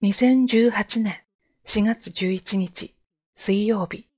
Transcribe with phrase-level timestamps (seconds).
[0.00, 1.24] 2018年
[1.64, 2.94] 4月11日
[3.34, 4.08] 水曜日、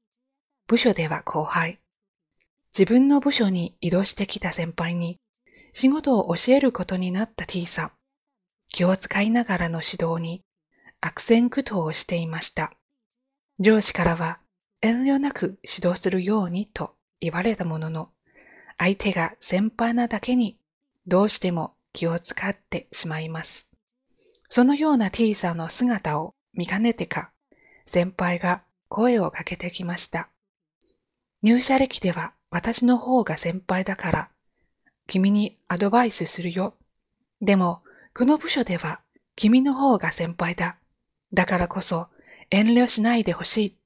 [0.67, 1.80] 部署では後輩。
[2.76, 5.19] 自分の部署に移動してきた先輩に
[5.72, 7.93] 仕事を教えることになった T さん。
[8.69, 10.43] 気を使いながらの指導に
[11.01, 12.74] 悪戦苦闘をしていました。
[13.58, 14.38] 上司からは
[14.83, 18.10] 遠慮なく指導するようにと言われたものの、
[18.77, 20.59] 相手が先輩なだけに
[21.06, 23.70] どうしても気を使ってしまいます。
[24.51, 27.30] そのような T さんの姿を見かねてか、
[27.87, 30.29] 先輩が声をかけてきました。
[31.42, 34.28] 入社歴では私の方が先輩だから、
[35.06, 36.75] 君にアドバイスするよ。
[37.41, 39.01] でも、この部署では
[39.37, 40.77] 君の方が先輩だ。
[41.33, 42.09] だからこそ
[42.51, 43.77] 遠慮しないでほしい。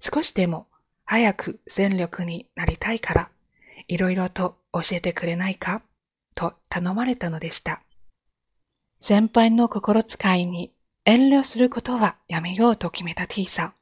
[0.00, 0.66] 少しでも
[1.06, 3.30] 早く戦力になりたいから、
[3.88, 5.82] いろいろと教えてくれないか？
[6.36, 7.80] と頼まれたのでした。
[9.06, 10.72] 先輩の心遣いに
[11.04, 13.74] 遠慮することはやめようと決めた T さん。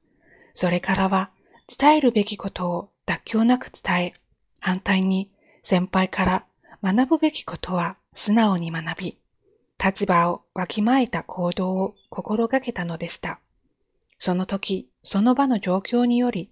[0.53, 1.31] それからは
[1.79, 4.15] 伝えるべきことを妥協なく伝え、
[4.59, 5.31] 反対に
[5.63, 6.45] 先輩から
[6.83, 9.19] 学ぶべきことは素直に学び、
[9.81, 13.39] 立場をわきまえた行動を心がけたのでした。
[14.19, 16.51] その時、その場の状況により、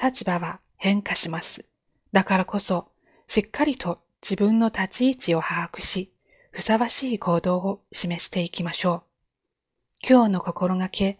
[0.00, 1.64] 立場は変化します。
[2.12, 2.86] だからこそ、
[3.26, 6.12] しっかりと自分の立ち位置を把握し、
[6.54, 10.06] ふさわしい行動を示していきましょう。
[10.06, 11.18] 今日の心がけ、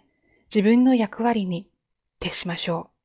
[0.55, 1.70] 自分の役割に
[2.20, 3.02] 徹しましょう。